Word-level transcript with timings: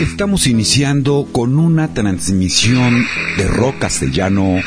Estamos 0.00 0.46
iniciando 0.46 1.26
con 1.32 1.58
una 1.58 1.92
transmisión 1.92 3.04
de 3.36 3.48
rock 3.48 3.80
castellano 3.80 4.60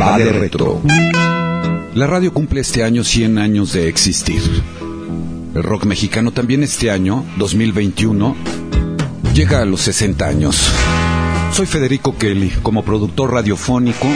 Va 0.00 0.18
de 0.18 0.32
Retro. 0.32 0.82
La 1.94 2.08
radio 2.08 2.32
cumple 2.32 2.62
este 2.62 2.82
año 2.82 3.04
100 3.04 3.38
años 3.38 3.72
de 3.74 3.88
existir. 3.88 4.42
El 5.54 5.62
rock 5.62 5.84
mexicano 5.84 6.32
también 6.32 6.64
este 6.64 6.90
año, 6.90 7.24
2021, 7.36 8.34
llega 9.32 9.60
a 9.60 9.64
los 9.64 9.82
60 9.82 10.26
años. 10.26 10.72
Soy 11.52 11.66
Federico 11.66 12.18
Kelly, 12.18 12.50
como 12.62 12.84
productor 12.84 13.32
radiofónico, 13.32 14.08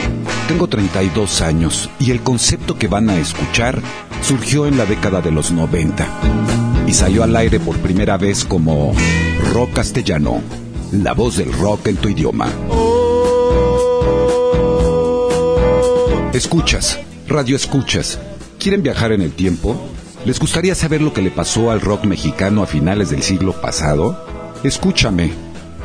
tengo 0.49 0.67
32 0.67 1.41
años 1.43 1.89
y 1.97 2.11
el 2.11 2.19
concepto 2.19 2.77
que 2.77 2.89
van 2.89 3.09
a 3.09 3.17
escuchar 3.17 3.81
surgió 4.21 4.67
en 4.67 4.77
la 4.77 4.85
década 4.85 5.21
de 5.21 5.31
los 5.31 5.51
90 5.51 6.66
y 6.87 6.93
salió 6.93 7.23
al 7.23 7.35
aire 7.35 7.59
por 7.59 7.77
primera 7.77 8.17
vez 8.17 8.45
como 8.45 8.93
rock 9.53 9.73
castellano, 9.73 10.41
la 10.93 11.13
voz 11.13 11.35
del 11.35 11.51
rock 11.51 11.87
en 11.87 11.97
tu 11.97 12.07
idioma. 12.07 12.49
Escuchas, 16.33 16.99
radio 17.27 17.55
escuchas. 17.57 18.19
¿Quieren 18.57 18.83
viajar 18.83 19.11
en 19.11 19.21
el 19.21 19.33
tiempo? 19.33 19.75
¿Les 20.25 20.39
gustaría 20.39 20.75
saber 20.75 21.01
lo 21.01 21.13
que 21.13 21.21
le 21.21 21.29
pasó 21.29 21.71
al 21.71 21.81
rock 21.81 22.05
mexicano 22.05 22.63
a 22.63 22.67
finales 22.67 23.09
del 23.09 23.21
siglo 23.21 23.53
pasado? 23.61 24.25
Escúchame, 24.63 25.31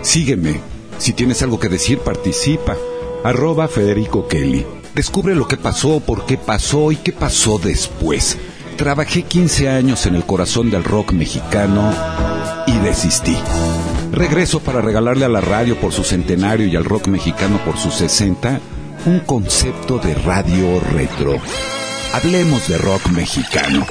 sígueme. 0.03 0.61
Si 0.98 1.12
tienes 1.12 1.42
algo 1.42 1.59
que 1.59 1.69
decir, 1.69 1.98
participa. 1.98 2.77
Arroba 3.25 3.66
Federico 3.66 4.28
Kelly. 4.28 4.64
Descubre 4.95 5.34
lo 5.34 5.48
que 5.48 5.56
pasó, 5.56 6.00
por 6.00 6.27
qué 6.27 6.37
pasó 6.37 6.92
y 6.92 6.97
qué 6.97 7.12
pasó 7.12 7.59
después. 7.59 8.37
Trabajé 8.77 9.23
15 9.23 9.69
años 9.69 10.06
en 10.06 10.15
el 10.15 10.25
corazón 10.25 10.70
del 10.70 10.84
rock 10.84 11.12
mexicano 11.12 11.92
y 12.67 12.77
desistí. 12.78 13.37
Regreso 14.12 14.61
para 14.61 14.81
regalarle 14.81 15.25
a 15.25 15.28
la 15.28 15.41
radio 15.41 15.77
por 15.77 15.92
su 15.92 16.05
centenario 16.05 16.67
y 16.67 16.77
al 16.77 16.84
rock 16.84 17.09
mexicano 17.09 17.59
por 17.65 17.77
sus 17.77 17.95
60 17.95 18.61
un 19.06 19.20
concepto 19.20 19.98
de 19.98 20.15
radio 20.15 20.81
retro. 20.93 21.39
Hablemos 22.12 22.69
de 22.69 22.78
rock 22.78 23.09
mexicano. 23.09 23.87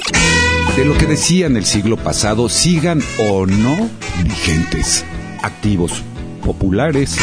De 0.76 0.84
lo 0.84 0.96
que 0.96 1.06
decían 1.06 1.56
el 1.56 1.64
siglo 1.64 1.96
pasado, 1.96 2.48
sigan 2.48 3.02
o 3.18 3.46
no 3.46 3.90
vigentes, 4.22 5.04
activos, 5.42 6.02
populares. 6.44 7.16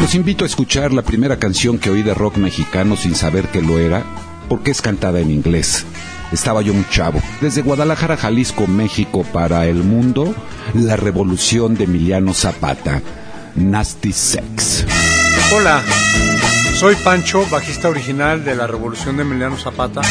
Los 0.00 0.14
invito 0.14 0.44
a 0.44 0.46
escuchar 0.46 0.92
la 0.92 1.02
primera 1.02 1.38
canción 1.38 1.78
que 1.78 1.90
oí 1.90 2.02
de 2.02 2.14
rock 2.14 2.36
mexicano 2.36 2.96
sin 2.96 3.14
saber 3.14 3.48
que 3.48 3.60
lo 3.60 3.78
era, 3.78 4.04
porque 4.48 4.70
es 4.70 4.82
cantada 4.82 5.20
en 5.20 5.30
inglés. 5.30 5.84
Estaba 6.32 6.62
yo 6.62 6.72
un 6.72 6.86
chavo. 6.88 7.20
Desde 7.40 7.62
Guadalajara, 7.62 8.16
Jalisco, 8.16 8.66
México, 8.66 9.24
para 9.32 9.66
el 9.66 9.82
mundo, 9.82 10.34
la 10.74 10.96
revolución 10.96 11.74
de 11.74 11.84
Emiliano 11.84 12.34
Zapata. 12.34 13.02
Nasty 13.54 14.12
Sex. 14.12 14.84
Hola, 15.52 15.82
soy 16.74 16.94
Pancho, 16.96 17.44
bajista 17.50 17.88
original 17.88 18.44
de 18.44 18.54
la 18.54 18.66
Revolución 18.66 19.16
de 19.16 19.22
Emiliano 19.22 19.56
Zapata, 19.56 20.02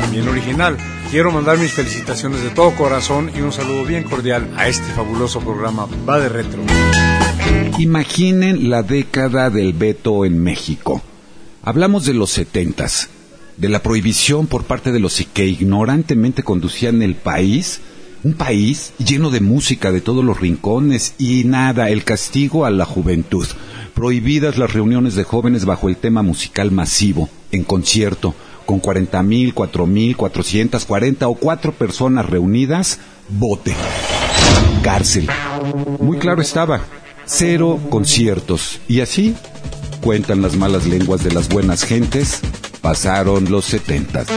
también 0.00 0.26
original. 0.28 0.76
Quiero 1.10 1.30
mandar 1.30 1.58
mis 1.58 1.72
felicitaciones 1.72 2.42
de 2.42 2.50
todo 2.50 2.74
corazón 2.76 3.30
y 3.36 3.40
un 3.40 3.52
saludo 3.52 3.84
bien 3.84 4.04
cordial 4.04 4.48
a 4.56 4.68
este 4.68 4.86
fabuloso 4.92 5.40
programa 5.40 5.86
Va 6.08 6.18
de 6.18 6.28
Retro. 6.28 6.62
Imaginen 7.78 8.70
la 8.70 8.82
década 8.82 9.50
del 9.50 9.74
veto 9.74 10.24
en 10.24 10.42
México. 10.42 11.02
Hablamos 11.62 12.06
de 12.06 12.14
los 12.14 12.30
setentas, 12.30 13.10
de 13.56 13.68
la 13.68 13.82
prohibición 13.82 14.46
por 14.46 14.64
parte 14.64 14.92
de 14.92 15.00
los 15.00 15.22
que 15.32 15.46
ignorantemente 15.46 16.42
conducían 16.42 17.02
el 17.02 17.14
país, 17.14 17.80
un 18.22 18.34
país 18.34 18.92
lleno 18.98 19.30
de 19.30 19.40
música 19.40 19.92
de 19.92 20.00
todos 20.00 20.24
los 20.24 20.40
rincones 20.40 21.14
y 21.18 21.44
nada, 21.44 21.90
el 21.90 22.04
castigo 22.04 22.64
a 22.64 22.70
la 22.70 22.84
juventud 22.84 23.46
prohibidas 23.94 24.58
las 24.58 24.72
reuniones 24.72 25.14
de 25.14 25.24
jóvenes 25.24 25.64
bajo 25.64 25.88
el 25.88 25.96
tema 25.96 26.22
musical 26.22 26.70
masivo, 26.72 27.28
en 27.52 27.62
concierto, 27.62 28.34
con 28.66 28.80
40 28.80 29.22
mil, 29.22 29.54
4 29.54 29.86
mil, 29.86 30.16
440 30.16 31.28
o 31.28 31.34
cuatro 31.34 31.72
personas 31.72 32.26
reunidas, 32.26 32.98
bote, 33.28 33.74
cárcel. 34.82 35.28
Muy 36.00 36.18
claro 36.18 36.42
estaba, 36.42 36.80
cero 37.24 37.78
conciertos. 37.88 38.80
Y 38.88 39.00
así, 39.00 39.34
cuentan 40.00 40.42
las 40.42 40.56
malas 40.56 40.86
lenguas 40.86 41.22
de 41.22 41.32
las 41.32 41.48
buenas 41.48 41.84
gentes, 41.84 42.40
pasaron 42.84 43.50
los 43.50 43.64
setentas. 43.64 44.28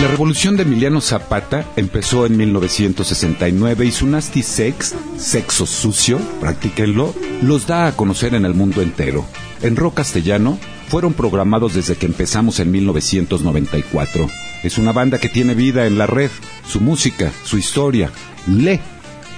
La 0.00 0.08
revolución 0.08 0.56
de 0.56 0.62
Emiliano 0.62 1.02
Zapata 1.02 1.66
empezó 1.76 2.24
en 2.24 2.38
1969 2.38 3.84
y 3.84 3.92
su 3.92 4.06
nasty 4.06 4.42
sex, 4.42 4.94
sexo 5.18 5.66
sucio, 5.66 6.18
practíquenlo, 6.40 7.14
los 7.42 7.66
da 7.66 7.88
a 7.88 7.92
conocer 7.92 8.34
en 8.34 8.46
el 8.46 8.54
mundo 8.54 8.80
entero. 8.80 9.26
En 9.60 9.76
rock 9.76 9.96
castellano 9.96 10.58
fueron 10.88 11.12
programados 11.12 11.74
desde 11.74 11.96
que 11.96 12.06
empezamos 12.06 12.58
en 12.58 12.70
1994. 12.70 14.26
Es 14.62 14.78
una 14.78 14.92
banda 14.92 15.18
que 15.18 15.28
tiene 15.28 15.52
vida 15.52 15.86
en 15.86 15.98
la 15.98 16.06
red, 16.06 16.30
su 16.66 16.80
música, 16.80 17.32
su 17.44 17.58
historia. 17.58 18.10
Lee, 18.46 18.80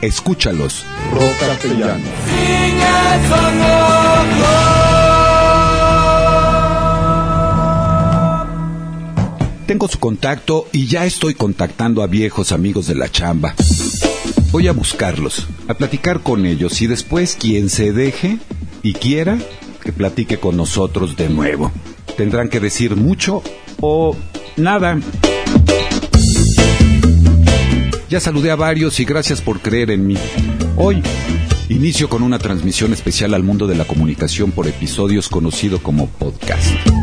escúchalos. 0.03 0.85
Rock 1.13 1.37
castellano. 1.41 2.05
Tengo 9.67 9.89
su 9.89 9.99
contacto 9.99 10.69
y 10.71 10.87
ya 10.87 11.07
estoy 11.07 11.35
contactando 11.35 12.05
a 12.05 12.07
viejos 12.07 12.53
amigos 12.53 12.87
de 12.87 12.95
la 12.95 13.11
chamba. 13.11 13.53
Voy 14.53 14.69
a 14.69 14.73
buscarlos, 14.73 15.49
a 15.67 15.75
platicar 15.75 16.21
con 16.21 16.47
ellos 16.47 16.81
y 16.83 16.87
después 16.87 17.35
quien 17.35 17.69
se 17.69 17.93
deje 17.93 18.39
y 18.85 18.93
quiera 18.93 19.39
que 19.83 19.93
platique 19.93 20.39
con 20.39 20.57
nosotros 20.57 21.17
de 21.17 21.29
nuevo. 21.29 21.73
Tendrán 22.17 22.49
que 22.49 22.61
decir 22.61 22.95
mucho 22.95 23.43
o 23.81 24.17
nada. 24.57 25.01
Ya 28.09 28.21
saludé 28.21 28.53
a 28.53 28.57
varios 28.57 29.01
y 29.01 29.05
gracias 29.05 29.41
por 29.41 29.61
creer 29.61 29.91
en 29.91 30.07
mí. 30.07 30.17
Hoy 30.77 31.03
inicio 31.69 32.09
con 32.09 32.23
una 32.23 32.39
transmisión 32.39 32.93
especial 32.93 33.35
al 33.35 33.43
mundo 33.43 33.67
de 33.67 33.75
la 33.75 33.85
comunicación 33.85 34.53
por 34.53 34.69
episodios 34.69 35.29
conocido 35.29 35.83
como 35.83 36.07
podcast. 36.07 36.96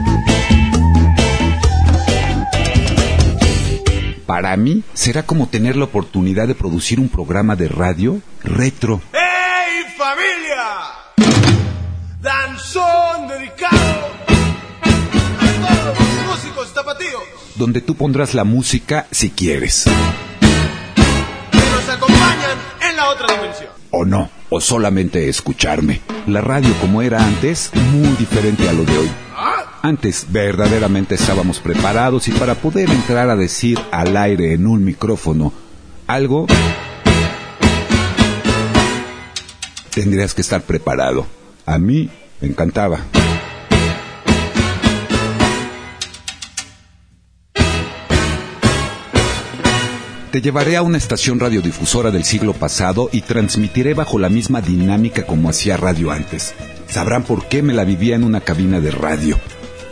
Para 4.25 4.55
mí 4.57 4.83
será 4.93 5.23
como 5.23 5.47
tener 5.47 5.75
la 5.75 5.85
oportunidad 5.85 6.47
de 6.47 6.55
producir 6.55 6.99
un 6.99 7.09
programa 7.09 7.55
de 7.55 7.67
radio 7.67 8.21
retro. 8.43 9.01
¡Hey 9.13 9.85
familia! 9.97 11.03
Danzón 12.21 13.27
dedicado 13.27 14.07
a 15.39 15.83
todos 15.83 15.97
los 15.99 16.27
músicos 16.37 16.73
tapatíos 16.73 17.21
Donde 17.55 17.81
tú 17.81 17.95
pondrás 17.95 18.33
la 18.33 18.43
música 18.45 19.07
si 19.11 19.29
quieres. 19.29 19.85
que 21.51 21.57
nos 21.57 21.89
acompañan 21.89 22.57
en 22.89 22.95
la 22.95 23.09
otra 23.09 23.27
dimensión. 23.35 23.69
O 23.91 24.05
no, 24.05 24.29
o 24.49 24.59
solamente 24.61 25.27
escucharme. 25.29 26.01
La 26.25 26.41
radio 26.41 26.73
como 26.81 27.01
era 27.01 27.23
antes, 27.23 27.69
muy 27.91 28.15
diferente 28.15 28.67
a 28.69 28.73
lo 28.73 28.85
de 28.85 28.97
hoy. 28.97 29.11
Antes 29.85 30.27
verdaderamente 30.29 31.15
estábamos 31.15 31.59
preparados 31.59 32.29
y 32.29 32.31
para 32.31 32.55
poder 32.55 32.89
entrar 32.89 33.29
a 33.29 33.35
decir 33.35 33.77
al 33.91 34.15
aire 34.15 34.53
en 34.53 34.65
un 34.65 34.85
micrófono 34.85 35.51
algo, 36.07 36.47
tendrías 39.93 40.33
que 40.33 40.39
estar 40.39 40.61
preparado. 40.61 41.27
A 41.65 41.79
mí 41.79 42.09
me 42.39 42.47
encantaba. 42.47 42.99
Te 50.31 50.41
llevaré 50.41 50.77
a 50.77 50.81
una 50.81 50.97
estación 50.97 51.41
radiodifusora 51.41 52.09
del 52.09 52.23
siglo 52.23 52.53
pasado 52.53 53.09
y 53.11 53.19
transmitiré 53.19 53.93
bajo 53.95 54.17
la 54.17 54.29
misma 54.29 54.61
dinámica 54.61 55.25
como 55.25 55.49
hacía 55.49 55.75
radio 55.75 56.09
antes. 56.09 56.55
Sabrán 56.87 57.23
por 57.23 57.49
qué 57.49 57.61
me 57.61 57.73
la 57.73 57.83
vivía 57.83 58.15
en 58.15 58.23
una 58.23 58.39
cabina 58.39 58.79
de 58.79 58.91
radio, 58.91 59.37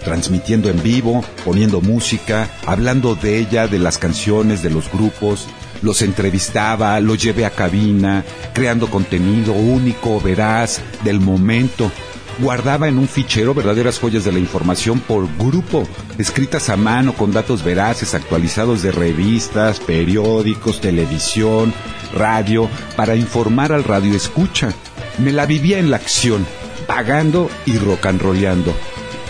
transmitiendo 0.03 0.69
en 0.69 0.81
vivo, 0.81 1.23
poniendo 1.45 1.81
música, 1.81 2.49
hablando 2.65 3.15
de 3.15 3.37
ella, 3.37 3.67
de 3.67 3.79
las 3.79 3.97
canciones, 3.97 4.61
de 4.61 4.69
los 4.69 4.91
grupos, 4.91 5.47
los 5.81 6.01
entrevistaba, 6.01 6.99
los 6.99 7.21
llevé 7.21 7.45
a 7.45 7.49
cabina, 7.51 8.23
creando 8.53 8.89
contenido 8.89 9.53
único, 9.53 10.19
veraz, 10.21 10.81
del 11.03 11.19
momento. 11.19 11.91
Guardaba 12.39 12.87
en 12.87 12.97
un 12.97 13.07
fichero 13.07 13.53
verdaderas 13.53 13.99
joyas 13.99 14.23
de 14.23 14.31
la 14.31 14.39
información 14.39 14.99
por 14.99 15.27
grupo, 15.37 15.87
escritas 16.17 16.69
a 16.69 16.77
mano 16.77 17.13
con 17.13 17.33
datos 17.33 17.63
veraces, 17.63 18.15
actualizados 18.15 18.81
de 18.81 18.91
revistas, 18.91 19.79
periódicos, 19.79 20.81
televisión, 20.81 21.73
radio, 22.13 22.69
para 22.95 23.15
informar 23.15 23.73
al 23.73 23.83
radio 23.83 24.15
escucha. 24.15 24.73
Me 25.17 25.31
la 25.31 25.45
vivía 25.45 25.77
en 25.77 25.91
la 25.91 25.97
acción, 25.97 26.45
pagando 26.87 27.49
y 27.65 27.77
rock 27.77 28.05
and 28.07 28.21
rollando, 28.21 28.73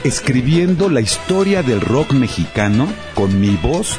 escribiendo 0.03 0.89
la 0.89 1.01
historia 1.01 1.63
del 1.63 1.81
rock 1.81 2.13
mexicano 2.13 2.87
con 3.13 3.39
mi 3.39 3.55
voz 3.55 3.97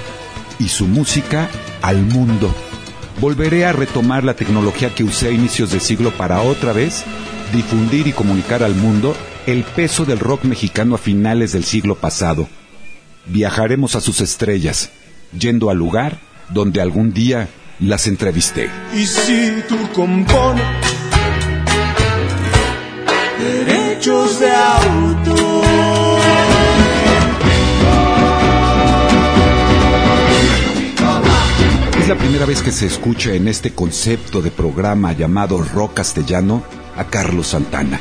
y 0.59 0.69
su 0.69 0.87
música 0.87 1.49
al 1.81 2.03
mundo. 2.03 2.55
volveré 3.21 3.67
a 3.67 3.73
retomar 3.73 4.25
la 4.25 4.35
tecnología 4.35 4.95
que 4.95 5.05
usé 5.05 5.29
a 5.29 5.31
inicios 5.31 5.71
de 5.71 5.81
siglo 5.81 6.11
para 6.17 6.41
otra 6.41 6.73
vez 6.73 7.05
difundir 7.53 8.07
y 8.07 8.13
comunicar 8.13 8.63
al 8.63 8.75
mundo 8.75 9.15
el 9.47 9.65
peso 9.65 10.05
del 10.05 10.19
rock 10.19 10.45
mexicano 10.45 10.95
a 10.95 10.99
finales 10.99 11.53
del 11.53 11.65
siglo 11.65 11.95
pasado. 11.95 12.49
Viajaremos 13.27 13.95
a 13.95 14.01
sus 14.01 14.21
estrellas, 14.21 14.91
yendo 15.39 15.71
al 15.71 15.79
lugar 15.79 16.19
donde 16.49 16.81
algún 16.81 17.13
día 17.13 17.49
las 17.79 18.07
entrevisté. 18.07 18.71
Y 18.95 19.07
si 19.07 19.63
tú 19.69 19.77
compones 19.93 20.65
derechos 23.39 24.41
de. 24.41 25.32
Es 32.03 32.09
la 32.09 32.19
primera 32.19 32.47
vez 32.47 32.63
que 32.63 32.73
se 32.73 32.87
escucha 32.87 33.33
en 33.33 33.47
este 33.47 33.71
concepto 33.71 34.43
de 34.43 34.51
programa 34.51 35.13
llamado 35.13 35.63
rock 35.63 35.95
castellano 35.95 36.65
a 36.97 37.05
Carlos 37.05 37.47
Santana. 37.47 38.01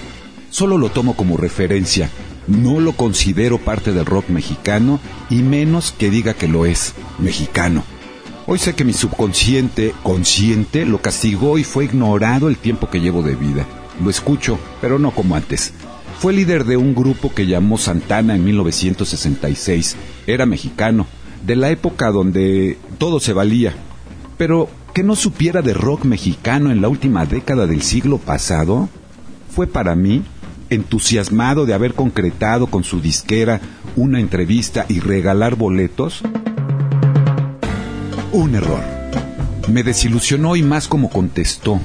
Solo 0.50 0.80
lo 0.80 0.90
tomo 0.90 1.16
como 1.16 1.38
referencia, 1.38 2.10
no 2.48 2.80
lo 2.80 2.94
considero 2.94 3.60
parte 3.60 3.92
del 3.92 4.08
rock 4.08 4.30
mexicano 4.30 5.00
y 5.30 5.44
menos 5.44 5.92
que 5.92 6.10
diga 6.10 6.34
que 6.34 6.48
lo 6.48 6.66
es, 6.66 6.96
mexicano. 7.20 7.84
Hoy 8.48 8.58
sé 8.58 8.74
que 8.74 8.84
mi 8.84 8.94
subconsciente, 8.94 9.94
consciente, 10.02 10.84
lo 10.88 11.00
castigó 11.00 11.60
y 11.60 11.64
fue 11.64 11.86
ignorado 11.86 12.50
el 12.50 12.58
tiempo 12.58 12.90
que 12.90 13.02
llevo 13.02 13.22
de 13.22 13.36
vida. 13.36 13.68
Lo 14.04 14.10
escucho, 14.10 14.58
pero 14.82 14.98
no 14.98 15.12
como 15.12 15.36
antes. 15.36 15.74
Fue 16.18 16.34
líder 16.34 16.66
de 16.66 16.76
un 16.76 16.96
grupo 16.96 17.32
que 17.36 17.46
llamó 17.46 17.78
Santana 17.78 18.34
en 18.34 18.46
1966. 18.46 19.96
Era 20.26 20.48
mexicano, 20.48 21.06
de 21.46 21.56
la 21.56 21.70
época 21.70 22.10
donde 22.10 22.80
todo 22.98 23.20
se 23.20 23.34
valía. 23.34 23.76
Pero 24.42 24.70
que 24.96 25.04
no 25.04 25.16
supiera 25.16 25.62
de 25.62 25.76
rock 25.76 26.04
mexicano 26.04 26.72
en 26.72 26.82
la 26.82 26.90
última 26.90 27.28
década 27.28 27.68
del 27.68 27.84
siglo 27.84 28.18
pasado 28.18 28.90
fue 29.54 29.68
para 29.68 29.94
mí 29.94 30.24
entusiasmado 30.72 31.68
de 31.68 31.76
haber 31.76 31.94
concretado 31.94 32.66
con 32.66 32.84
su 32.84 33.02
disquera 33.02 33.62
una 33.96 34.20
entrevista 34.20 34.88
y 34.90 35.00
regalar 35.00 35.58
boletos 35.58 36.24
un 38.32 38.56
error. 38.56 38.82
Me 39.72 39.84
desilusionó 39.84 40.56
y 40.56 40.64
más 40.64 40.88
como 40.88 41.12
contestó. 41.12 41.80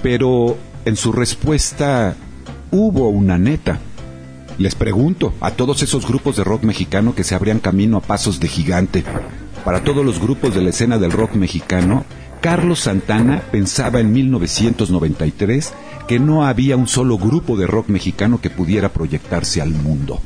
Pero 0.00 0.56
en 0.84 0.94
su 0.94 1.10
respuesta 1.10 2.14
hubo 2.70 3.08
una 3.08 3.36
neta. 3.36 3.80
Les 4.58 4.76
pregunto 4.76 5.34
a 5.40 5.50
todos 5.50 5.82
esos 5.82 6.06
grupos 6.06 6.36
de 6.36 6.44
rock 6.44 6.62
mexicano 6.62 7.16
que 7.16 7.24
se 7.24 7.34
abrían 7.34 7.58
camino 7.58 7.96
a 7.96 8.00
pasos 8.00 8.38
de 8.38 8.46
gigante. 8.46 9.02
Para 9.64 9.82
todos 9.82 10.04
los 10.04 10.20
grupos 10.20 10.54
de 10.54 10.60
la 10.60 10.70
escena 10.70 10.98
del 10.98 11.10
rock 11.10 11.34
mexicano, 11.34 12.04
Carlos 12.42 12.80
Santana 12.80 13.42
pensaba 13.50 14.00
en 14.00 14.12
1993 14.12 15.72
que 16.06 16.18
no 16.18 16.44
había 16.44 16.76
un 16.76 16.86
solo 16.86 17.16
grupo 17.16 17.56
de 17.56 17.66
rock 17.66 17.88
mexicano 17.88 18.42
que 18.42 18.50
pudiera 18.50 18.90
proyectarse 18.90 19.62
al 19.62 19.70
mundo. 19.70 20.20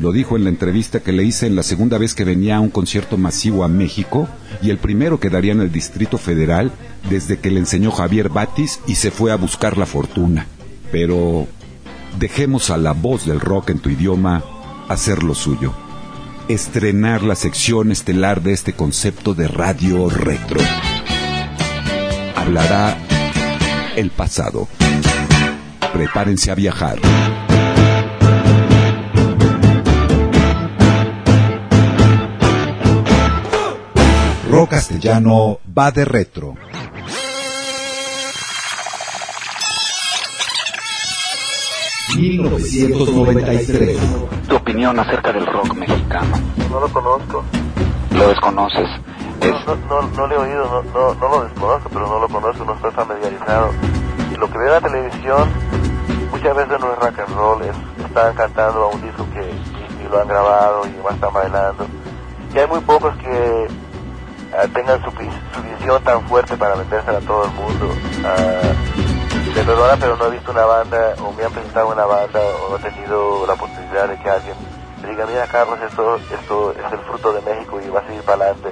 Lo 0.00 0.12
dijo 0.12 0.36
en 0.36 0.44
la 0.44 0.50
entrevista 0.50 1.00
que 1.00 1.10
le 1.10 1.24
hice 1.24 1.48
en 1.48 1.56
la 1.56 1.64
segunda 1.64 1.98
vez 1.98 2.14
que 2.14 2.22
venía 2.22 2.58
a 2.58 2.60
un 2.60 2.70
concierto 2.70 3.18
masivo 3.18 3.64
a 3.64 3.68
México 3.68 4.28
y 4.62 4.70
el 4.70 4.78
primero 4.78 5.18
que 5.18 5.28
daría 5.28 5.50
en 5.50 5.60
el 5.60 5.72
Distrito 5.72 6.16
Federal 6.16 6.70
desde 7.10 7.38
que 7.38 7.50
le 7.50 7.58
enseñó 7.58 7.90
Javier 7.90 8.28
Batis 8.28 8.78
y 8.86 8.94
se 8.94 9.10
fue 9.10 9.32
a 9.32 9.36
buscar 9.36 9.76
la 9.76 9.86
fortuna. 9.86 10.46
Pero 10.92 11.48
dejemos 12.20 12.70
a 12.70 12.76
la 12.76 12.92
voz 12.92 13.26
del 13.26 13.40
rock 13.40 13.70
en 13.70 13.80
tu 13.80 13.90
idioma 13.90 14.44
hacer 14.88 15.24
lo 15.24 15.34
suyo. 15.34 15.87
Estrenar 16.48 17.22
la 17.22 17.34
sección 17.34 17.92
estelar 17.92 18.40
de 18.40 18.54
este 18.54 18.72
concepto 18.72 19.34
de 19.34 19.48
radio 19.48 20.08
retro. 20.08 20.58
Hablará 22.34 22.96
el 23.96 24.10
pasado. 24.10 24.66
Prepárense 25.92 26.50
a 26.50 26.54
viajar. 26.54 26.98
Rock 34.50 34.70
castellano 34.70 35.58
va 35.76 35.90
de 35.90 36.06
retro. 36.06 36.54
...1993... 42.18 43.96
Tu 44.48 44.56
opinión 44.56 44.98
acerca 44.98 45.32
del 45.32 45.46
rock 45.46 45.74
mexicano. 45.74 46.36
No 46.68 46.80
lo 46.80 46.88
conozco. 46.88 47.44
Lo 48.12 48.28
desconoces. 48.28 48.88
Es... 49.40 49.54
No, 49.66 49.76
no, 49.88 50.02
no, 50.02 50.26
le 50.26 50.34
he 50.34 50.38
oído, 50.38 50.64
no, 50.64 50.82
no, 50.82 51.14
no 51.14 51.28
lo 51.28 51.44
desconozco, 51.44 51.88
pero 51.90 52.08
no 52.08 52.18
lo 52.18 52.28
conozco, 52.28 52.64
no 52.64 52.74
estoy 52.74 52.90
familiarizado. 52.90 53.70
Y 54.32 54.36
lo 54.36 54.50
que 54.50 54.58
veo 54.58 54.66
en 54.66 54.72
la 54.72 54.80
televisión 54.80 55.48
muchas 56.32 56.56
veces 56.56 56.80
no 56.80 56.92
es 56.92 56.98
rock 56.98 57.18
and 57.20 57.36
roll, 57.36 57.62
es, 57.62 57.76
están 58.04 58.34
cantando 58.34 58.82
a 58.84 58.88
un 58.88 59.00
disco 59.02 59.26
que 59.32 59.40
y, 59.40 60.04
y 60.04 60.08
lo 60.08 60.20
han 60.20 60.28
grabado 60.28 60.86
y 60.86 61.02
más 61.02 61.14
están 61.14 61.32
bailando. 61.32 61.86
Y 62.54 62.58
hay 62.58 62.66
muy 62.66 62.80
pocos 62.80 63.14
que 63.16 63.66
ah, 64.56 64.66
tengan 64.72 65.00
su, 65.04 65.10
su 65.10 65.62
visión 65.62 66.02
tan 66.02 66.26
fuerte 66.28 66.56
para 66.56 66.74
vendérsela 66.74 67.18
a 67.18 67.20
todo 67.20 67.44
el 67.44 67.50
mundo. 67.52 67.94
Ah, 68.24 69.07
me 69.54 69.62
perdona, 69.62 69.96
pero 69.98 70.16
no 70.16 70.26
he 70.26 70.30
visto 70.30 70.50
una 70.50 70.64
banda 70.64 71.14
o 71.22 71.32
me 71.32 71.44
han 71.44 71.52
presentado 71.52 71.88
una 71.88 72.04
banda 72.04 72.40
o 72.40 72.70
no 72.70 72.76
he 72.76 72.90
tenido 72.90 73.46
la 73.46 73.54
oportunidad 73.54 74.08
de 74.08 74.18
que 74.18 74.30
alguien 74.30 74.54
me 75.02 75.08
diga, 75.10 75.26
mira 75.26 75.46
Carlos, 75.46 75.78
esto, 75.80 76.16
esto 76.16 76.72
es 76.72 76.92
el 76.92 76.98
fruto 77.00 77.32
de 77.32 77.40
México 77.42 77.80
y 77.80 77.88
va 77.88 78.00
a 78.00 78.06
seguir 78.06 78.22
para 78.22 78.44
adelante. 78.44 78.70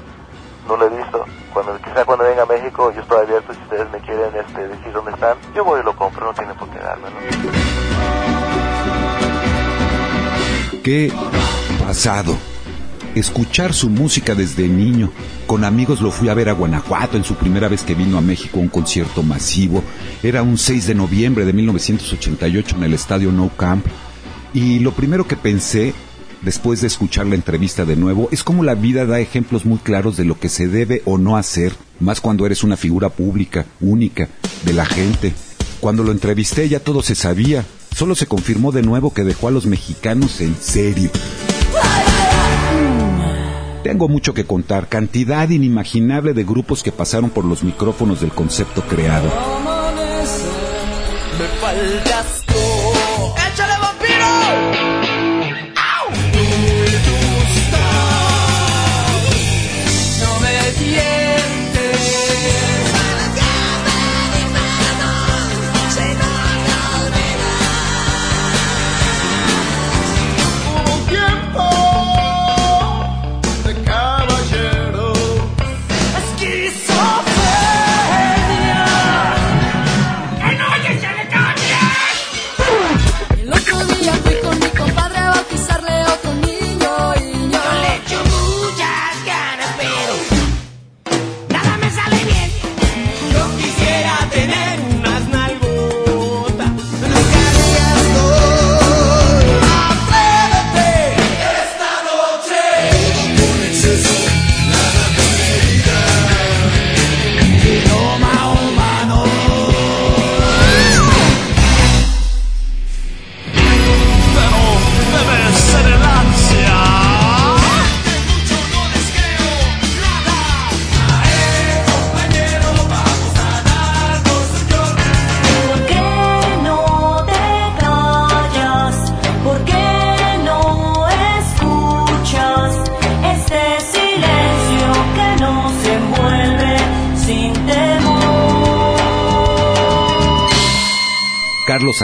No 0.67 0.76
lo 0.76 0.87
he 0.87 0.88
visto. 0.90 1.25
Cuando, 1.52 1.78
quizá 1.78 2.05
cuando 2.05 2.25
venga 2.25 2.43
a 2.43 2.46
México 2.46 2.93
yo 2.93 3.00
estoy 3.00 3.23
abierto 3.23 3.55
si 3.55 3.61
ustedes 3.61 3.90
me 3.90 4.00
quieren 4.00 4.34
este, 4.34 4.69
decir 4.69 4.93
dónde 4.93 5.12
están. 5.12 5.37
Yo 5.55 5.64
voy 5.64 5.81
y 5.81 5.84
lo 5.84 5.94
compro, 5.94 6.26
no 6.26 6.34
tienen 6.34 6.56
por 6.56 6.69
qué 6.69 6.78
dármelo. 6.78 7.17
Qué 10.82 11.12
pasado. 11.87 12.37
Escuchar 13.16 13.72
su 13.72 13.88
música 13.88 14.34
desde 14.34 14.68
niño. 14.68 15.10
Con 15.46 15.64
amigos 15.64 16.02
lo 16.02 16.10
fui 16.10 16.28
a 16.28 16.34
ver 16.34 16.50
a 16.50 16.52
Guanajuato 16.52 17.16
en 17.16 17.24
su 17.24 17.34
primera 17.34 17.66
vez 17.66 17.82
que 17.82 17.94
vino 17.94 18.18
a 18.18 18.20
México 18.20 18.58
a 18.58 18.60
un 18.60 18.68
concierto 18.68 19.22
masivo. 19.22 19.82
Era 20.22 20.42
un 20.42 20.58
6 20.58 20.88
de 20.88 20.94
noviembre 20.94 21.46
de 21.46 21.54
1988 21.54 22.76
en 22.76 22.82
el 22.82 22.92
estadio 22.92 23.32
No 23.32 23.48
Camp. 23.56 23.86
Y 24.52 24.80
lo 24.80 24.92
primero 24.92 25.26
que 25.26 25.34
pensé, 25.34 25.94
después 26.42 26.82
de 26.82 26.88
escuchar 26.88 27.24
la 27.24 27.36
entrevista 27.36 27.87
de 27.87 27.96
nuevo, 27.96 28.28
es 28.32 28.44
cómo 28.44 28.62
la 28.62 28.75
vida 28.75 29.06
da 29.06 29.18
ejemplos 29.18 29.64
muy 29.64 29.78
claros 29.78 30.18
de 30.18 30.26
lo 30.26 30.38
que 30.38 30.50
se 30.50 30.68
debe 30.68 31.00
o 31.06 31.16
no 31.16 31.38
hacer, 31.38 31.73
más 32.00 32.20
cuando 32.20 32.44
eres 32.44 32.64
una 32.64 32.76
figura 32.76 33.08
pública, 33.08 33.64
única, 33.80 34.28
de 34.66 34.75
la 34.75 34.85
gente. 34.85 35.32
Cuando 35.80 36.02
lo 36.02 36.12
entrevisté 36.12 36.68
ya 36.68 36.80
todo 36.80 37.00
se 37.00 37.14
sabía, 37.14 37.64
solo 37.94 38.14
se 38.14 38.26
confirmó 38.26 38.73
de 38.73 38.82
nuevo 38.82 39.14
que 39.14 39.25
dejó 39.25 39.49
a 39.49 39.52
los 39.52 39.64
mexicanos 39.64 40.42
en 40.42 40.54
serio. 40.61 41.11
Tengo 43.87 44.09
mucho 44.09 44.35
que 44.35 44.45
contar, 44.45 44.88
cantidad 44.88 45.49
inimaginable 45.49 46.35
de 46.35 46.43
grupos 46.43 46.83
que 46.83 46.90
pasaron 46.90 47.31
por 47.31 47.45
los 47.45 47.62
micrófonos 47.62 48.21
del 48.21 48.33
concepto 48.33 48.83
creado. 48.83 49.28
Me 51.38 51.47
faltas 51.61 52.43
tú. 52.47 52.55
¡Échale 53.52 53.75
vampiro! 53.81 54.96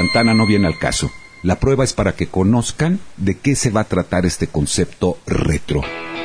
Santana 0.03 0.35
no 0.35 0.47
viene 0.47 0.67
al 0.67 0.79
caso. 0.79 1.13
La 1.45 1.61
prueba 1.61 1.85
es 1.85 1.93
para 1.93 2.11
que 2.17 2.27
conozcan 2.27 2.99
de 3.19 3.39
qué 3.39 3.55
se 3.55 3.71
va 3.71 3.83
a 3.83 3.85
tratar 3.85 4.27
este 4.27 4.49
concepto 4.49 5.19
retro, 5.29 5.81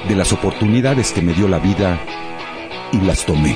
de 0.08 0.16
las 0.16 0.34
oportunidades 0.34 1.12
que 1.12 1.22
me 1.22 1.36
dio 1.36 1.48
la 1.48 1.60
vida 1.60 2.00
y 2.92 3.00
las 3.02 3.24
tomé, 3.24 3.56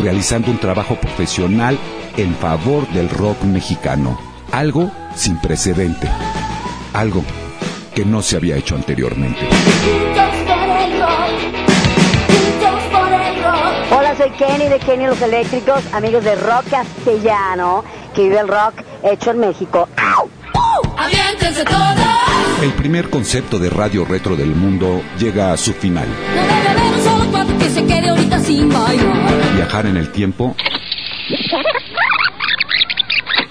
realizando 0.00 0.50
un 0.50 0.58
trabajo 0.58 0.96
profesional 0.96 1.78
en 2.16 2.34
favor 2.34 2.88
del 2.88 3.08
rock 3.08 3.44
mexicano, 3.44 4.18
algo 4.50 4.90
sin 5.14 5.40
precedente, 5.40 6.08
algo 6.92 7.22
que 7.94 8.04
no 8.04 8.20
se 8.20 8.38
había 8.38 8.56
hecho 8.56 8.74
anteriormente. 8.74 9.46
Hola, 13.94 14.16
soy 14.16 14.30
Kenny 14.30 14.68
de 14.68 14.78
Kenny 14.78 15.06
Los 15.06 15.20
Eléctricos, 15.20 15.84
amigos 15.92 16.24
de 16.24 16.34
Rock 16.34 16.70
Castellano, 16.70 17.84
que 18.14 18.22
vive 18.22 18.40
el 18.40 18.48
rock 18.48 18.74
hecho 19.02 19.30
en 19.30 19.40
México. 19.40 19.88
Aviéntense 20.96 21.64
todos. 21.64 21.92
El 22.62 22.72
primer 22.74 23.10
concepto 23.10 23.58
de 23.58 23.70
radio 23.70 24.04
retro 24.04 24.36
del 24.36 24.54
mundo 24.54 25.02
llega 25.18 25.52
a 25.52 25.56
su 25.56 25.72
final. 25.72 26.06
No 26.08 26.42
debe 26.42 26.68
haber 26.68 26.82
un 26.82 27.02
solo 27.02 27.30
cuarto 27.32 27.58
que 27.58 27.70
se 27.70 27.84
quede 27.84 28.08
ahorita 28.08 28.38
sin 28.38 28.68
bailar. 28.68 29.54
Viajar 29.56 29.86
en 29.86 29.96
el 29.96 30.12
tiempo 30.12 30.54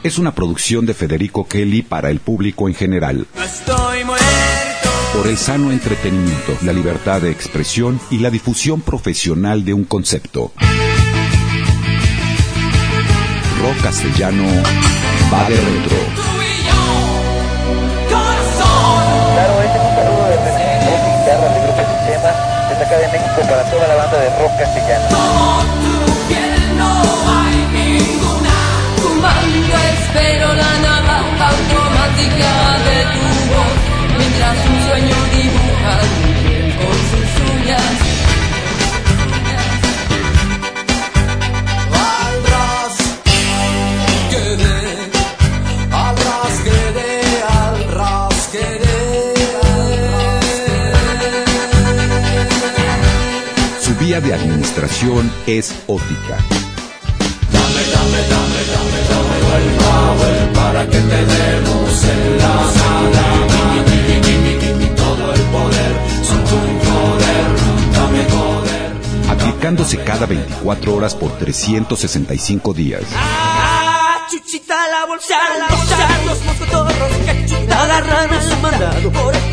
es 0.03 0.17
una 0.17 0.33
producción 0.33 0.85
de 0.85 0.93
Federico 0.93 1.47
Kelly 1.47 1.81
para 1.81 2.09
el 2.09 2.19
público 2.19 2.67
en 2.67 2.73
general. 2.73 3.27
Estoy 3.43 4.03
muerto. 4.05 4.89
Por 5.13 5.27
el 5.27 5.37
sano 5.37 5.71
entretenimiento, 5.71 6.57
la 6.63 6.71
libertad 6.71 7.21
de 7.21 7.31
expresión 7.31 7.99
y 8.09 8.19
la 8.19 8.29
difusión 8.29 8.81
profesional 8.81 9.65
de 9.65 9.73
un 9.73 9.83
concepto. 9.83 10.53
Rock 13.71 13.83
castellano 13.83 14.43
va 15.31 15.47
de 15.47 15.55
retro. 15.55 15.95
Claro, 19.31 19.53
este 19.63 19.77
es 19.77 19.83
un 19.87 19.95
saludo 19.95 20.23
de 20.27 20.35
voz 20.35 21.01
y 21.07 21.11
guitarra 21.15 21.47
del 21.53 21.63
grupo 21.63 21.79
Sistema, 21.79 22.31
desde 22.67 22.83
acá 22.83 22.97
de 22.97 23.07
México 23.07 23.39
para 23.47 23.63
toda 23.71 23.87
la 23.87 23.95
banda 23.95 24.17
de 24.19 24.29
rock 24.43 24.53
castellano. 24.59 25.07
Como 25.07 25.63
tu 25.79 26.27
piel 26.27 26.77
no 26.77 26.91
hay 27.31 27.57
ninguna. 27.71 28.57
Fumando 28.97 29.75
espero 29.95 30.47
la 30.53 30.71
nada 30.83 31.23
automática 31.47 32.51
de 32.87 32.97
tu 33.13 33.23
voz. 33.55 33.75
Mientras 34.17 34.57
un 34.67 34.77
sueño 34.83 35.15
dibuja 35.31 35.95
es 55.48 55.74
ótica. 55.88 56.38
Aplicándose 69.29 70.03
cada 70.03 70.25
24 70.25 70.95
horas 70.95 71.15
por 71.15 71.31
365 71.38 72.74
días. 72.74 73.03
Ah, 73.15 74.27
chuchita 74.29 74.88
la 74.88 75.05
bolsa, 75.05 75.38
la 75.57 75.67
bolsa, 75.75 76.10
los 76.25 76.43
moscotorros 76.45 77.12
que 77.25 77.45
chuta 77.45 77.83
agarran 77.83 78.33
a 78.33 78.41
su 78.41 78.57
mandado 78.57 79.12
por, 79.12 79.50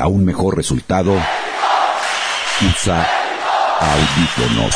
Para 0.00 0.08
un 0.08 0.24
mejor 0.24 0.56
resultado, 0.56 1.12
usa 2.62 3.06
audífonos. 3.80 4.74